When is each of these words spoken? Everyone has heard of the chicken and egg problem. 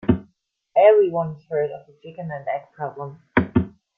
Everyone 0.75 1.35
has 1.35 1.43
heard 1.45 1.69
of 1.69 1.85
the 1.85 1.93
chicken 2.01 2.31
and 2.31 2.47
egg 2.47 2.71
problem. 2.75 3.21